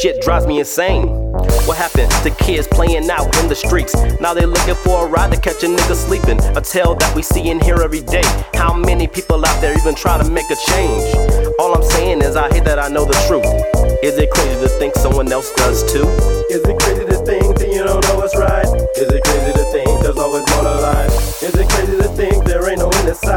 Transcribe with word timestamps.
shit 0.00 0.22
drives 0.22 0.46
me 0.46 0.58
insane. 0.58 1.08
What 1.68 1.76
happened 1.76 2.10
to 2.24 2.30
kids 2.42 2.66
playing 2.66 3.10
out 3.10 3.36
in 3.38 3.48
the 3.48 3.54
streets? 3.54 3.94
Now 4.18 4.32
they 4.32 4.46
looking 4.46 4.74
for 4.74 5.06
a 5.06 5.08
ride 5.08 5.32
to 5.32 5.38
catch 5.38 5.62
a 5.62 5.66
nigga 5.66 5.94
sleeping. 5.94 6.40
A 6.56 6.60
tale 6.60 6.94
that 6.94 7.14
we 7.14 7.22
see 7.22 7.50
and 7.50 7.62
hear 7.62 7.76
every 7.82 8.00
day. 8.00 8.24
How 8.54 8.72
many 8.72 9.06
people 9.06 9.44
out 9.44 9.60
there 9.60 9.76
even 9.76 9.94
try 9.94 10.16
to 10.16 10.30
make 10.30 10.50
a 10.50 10.56
change? 10.68 11.04
All 11.58 11.74
I'm 11.74 11.82
saying 11.82 12.22
is 12.22 12.34
I 12.34 12.48
hate 12.48 12.64
that 12.64 12.78
I 12.78 12.88
know 12.88 13.04
the 13.04 13.18
truth. 13.28 13.44
Is 14.02 14.16
it 14.16 14.30
crazy 14.30 14.60
to 14.60 14.68
think 14.68 14.94
someone 14.94 15.30
else 15.30 15.52
does 15.54 15.84
too? 15.92 16.08
Is 16.48 16.62
it 16.64 16.78
crazy 16.80 17.04
to 17.04 17.18
think 17.26 17.58
that 17.58 17.68
you 17.68 17.84
don't 17.84 18.02
know 18.08 18.16
what's 18.16 18.36
right? 18.36 18.66
Is 18.96 19.12
it 19.12 19.22
crazy 19.22 19.52
to 19.52 19.64
think 19.70 20.02
there's 20.02 20.18
always 20.18 20.44
more 20.54 20.64
to 20.64 20.80
life? 20.80 21.42
Is 21.42 21.54
it 21.54 21.68
crazy 21.68 21.96
to 21.98 22.08
think 22.16 22.44
there 22.44 22.68
ain't 22.70 22.78
no 22.78 22.90
inside? 23.06 23.29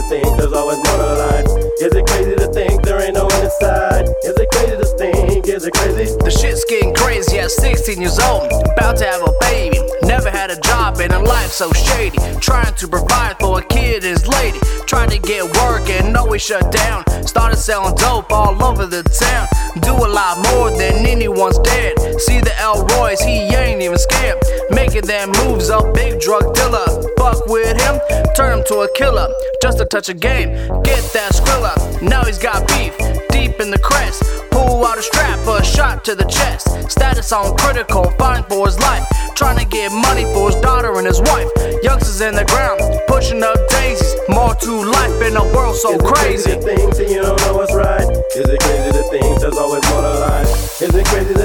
To 0.00 0.08
think 0.08 0.38
there's 0.38 0.52
always 0.52 0.78
more 0.78 0.96
to 0.96 1.14
life? 1.26 1.46
Is 1.80 1.92
it 1.94 2.06
crazy 2.06 2.34
to 2.36 2.46
think 2.52 2.82
there 2.82 3.00
ain't 3.02 3.14
no 3.14 3.26
inside? 3.26 4.06
Is 4.22 4.36
it 4.38 4.48
crazy 4.50 4.76
to 4.76 4.86
think? 4.96 5.48
Is 5.48 5.64
it 5.64 5.72
crazy? 5.72 6.14
The 6.22 6.30
shit's 6.30 6.64
getting 6.66 6.94
crazy 6.94 7.38
at 7.38 7.50
16 7.50 8.00
years 8.00 8.18
old. 8.20 8.46
About 8.76 8.96
to 8.98 9.06
have 9.06 9.22
a 9.22 9.32
baby. 9.40 9.80
Never 10.02 10.30
had 10.30 10.50
a 10.50 10.60
job 10.60 11.00
and 11.00 11.12
a 11.12 11.18
life 11.18 11.50
so 11.50 11.72
shady. 11.72 12.18
Trying 12.40 12.74
to 12.74 12.86
provide 12.86 13.38
for 13.40 13.58
a 13.58 13.64
kid 13.66 14.04
and 14.04 14.14
his 14.14 14.26
lady. 14.28 14.58
Trying 14.86 15.10
to 15.10 15.18
get 15.18 15.44
work 15.58 15.90
and 15.90 16.16
always 16.16 16.42
shut 16.42 16.70
down. 16.70 17.02
Started 17.26 17.56
selling 17.56 17.94
dope 17.96 18.30
all 18.30 18.62
over 18.62 18.86
the 18.86 19.02
town. 19.02 19.48
Do 19.82 19.94
a 19.94 20.10
lot 20.10 20.38
more 20.52 20.70
than 20.70 21.06
anyone's 21.06 21.58
dead. 21.58 21.97
See 22.18 22.40
the 22.40 22.52
Elroy's, 22.58 23.20
he 23.20 23.46
ain't 23.54 23.80
even 23.80 23.96
scared. 23.96 24.38
Making 24.70 25.02
them 25.02 25.30
moves, 25.38 25.70
a 25.70 25.80
big 25.94 26.20
drug 26.20 26.52
dealer. 26.54 26.86
Fuck 27.16 27.46
with 27.46 27.80
him, 27.80 28.00
turn 28.34 28.58
him 28.58 28.64
to 28.66 28.80
a 28.80 28.88
killer. 28.96 29.28
Just 29.62 29.80
a 29.80 29.84
touch 29.84 30.08
of 30.08 30.18
game, 30.18 30.50
get 30.82 31.02
that 31.14 31.30
skrilla. 31.32 32.02
Now 32.02 32.24
he's 32.24 32.38
got 32.38 32.66
beef, 32.68 32.96
deep 33.30 33.60
in 33.60 33.70
the 33.70 33.78
crest. 33.78 34.22
Pull 34.50 34.84
out 34.84 34.98
a 34.98 35.02
strap, 35.02 35.38
for 35.44 35.58
a 35.58 35.64
shot 35.64 36.04
to 36.06 36.16
the 36.16 36.24
chest. 36.24 36.90
Status 36.90 37.32
on 37.32 37.56
critical, 37.56 38.10
fighting 38.18 38.44
for 38.48 38.66
his 38.66 38.78
life. 38.80 39.06
Trying 39.36 39.58
to 39.58 39.66
get 39.66 39.92
money 39.92 40.24
for 40.34 40.50
his 40.50 40.60
daughter 40.60 40.98
and 40.98 41.06
his 41.06 41.20
wife. 41.20 41.48
Youngsters 41.82 42.20
in 42.20 42.34
the 42.34 42.44
ground, 42.46 42.80
pushing 43.06 43.42
up 43.44 43.56
daisies. 43.70 44.14
More 44.28 44.54
to 44.54 44.72
life 44.90 45.22
in 45.22 45.36
a 45.36 45.44
world 45.54 45.76
so 45.76 45.94
Is 45.94 46.02
crazy. 46.02 46.50
It 46.50 46.62
crazy 46.62 46.74
to 46.74 46.76
think 46.76 46.96
that 46.96 47.08
you 47.08 47.22
don't 47.22 47.40
know 47.42 47.54
what's 47.54 47.74
right? 47.74 48.02
Is 48.34 48.48
it 48.50 48.60
crazy 48.60 48.90
to 48.98 49.04
think 49.10 49.40
there's 49.40 49.56
always 49.56 49.84
more 49.90 49.97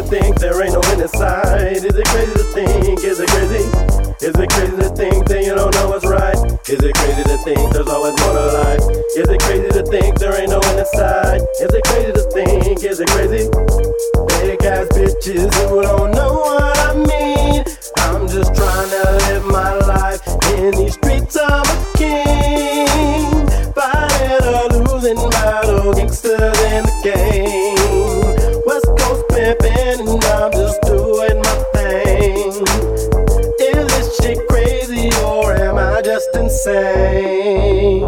to 0.03 0.09
think 0.09 0.39
there 0.39 0.63
ain't 0.63 0.73
no 0.73 0.81
inside? 1.01 1.77
Is 1.77 1.83
it 1.83 2.05
crazy 2.05 2.33
to 2.33 2.43
think? 2.53 3.03
Is 3.03 3.19
it 3.19 3.29
crazy? 3.29 3.63
Is 4.25 4.35
it 4.35 4.49
crazy 4.49 4.77
to 4.77 4.89
think 4.95 5.27
that 5.27 5.43
you 5.43 5.55
don't 5.55 5.73
know 5.75 5.89
what's 5.89 6.05
right? 6.05 6.37
Is 6.69 6.79
it 6.81 6.95
crazy 6.95 7.23
to 7.23 7.37
think 7.43 7.73
there's 7.73 7.87
always 7.87 8.15
more 8.21 8.33
to 8.33 8.45
life? 8.63 8.83
Is 9.15 9.27
it 9.29 9.41
crazy 9.41 9.69
to 9.69 9.83
think 9.83 10.19
there 10.19 10.39
ain't 10.39 10.49
no 10.49 10.61
inside? 10.77 11.41
Is 11.61 11.73
it 11.73 11.83
crazy 11.83 12.11
to 12.11 12.23
think? 12.31 12.83
Is 12.83 12.99
it 12.99 13.09
crazy? 13.09 13.49
Big 14.41 14.63
ass 14.63 14.87
bitches 14.95 15.53
who 15.69 15.81
don't 15.81 16.11
know 16.11 16.33
what 16.33 16.77
I 16.79 16.95
mean. 16.95 17.63
I'm 17.97 18.27
just 18.27 18.55
trying 18.55 18.89
to 18.89 19.03
live 19.27 19.45
my 19.45 19.73
life 19.87 20.21
in 20.57 20.71
these 20.71 20.93
streets. 20.93 21.37
I'm 21.39 21.63
a 21.63 21.77
king, 21.97 23.47
fighting 23.73 24.47
a 24.47 24.67
losing 24.71 25.29
battle, 25.29 25.93
gangsters 25.93 26.52
just 36.13 36.35
insane. 36.35 38.03